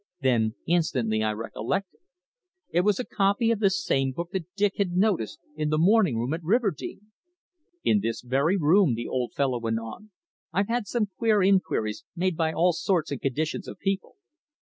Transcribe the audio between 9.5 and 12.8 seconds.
went on, "I've had some queer inquiries made by all